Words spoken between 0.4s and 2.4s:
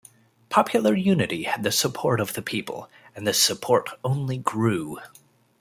Popular Unity had the support of